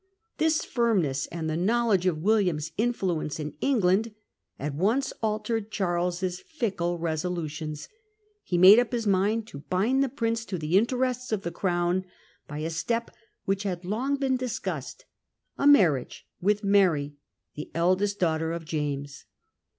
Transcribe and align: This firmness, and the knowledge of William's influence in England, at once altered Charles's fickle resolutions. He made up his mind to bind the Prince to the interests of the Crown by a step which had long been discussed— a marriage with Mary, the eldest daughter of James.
This 0.39 0.65
firmness, 0.65 1.27
and 1.27 1.47
the 1.47 1.55
knowledge 1.55 2.07
of 2.07 2.23
William's 2.23 2.71
influence 2.75 3.39
in 3.39 3.53
England, 3.61 4.15
at 4.57 4.73
once 4.73 5.13
altered 5.21 5.69
Charles's 5.69 6.39
fickle 6.39 6.97
resolutions. 6.97 7.87
He 8.41 8.57
made 8.57 8.79
up 8.79 8.93
his 8.93 9.05
mind 9.05 9.45
to 9.49 9.59
bind 9.69 10.03
the 10.03 10.09
Prince 10.09 10.43
to 10.45 10.57
the 10.57 10.75
interests 10.75 11.31
of 11.31 11.43
the 11.43 11.51
Crown 11.51 12.03
by 12.47 12.57
a 12.57 12.71
step 12.71 13.11
which 13.45 13.61
had 13.61 13.85
long 13.85 14.15
been 14.15 14.37
discussed— 14.37 15.05
a 15.59 15.67
marriage 15.67 16.25
with 16.41 16.63
Mary, 16.63 17.13
the 17.53 17.69
eldest 17.75 18.19
daughter 18.19 18.51
of 18.53 18.65
James. 18.65 19.25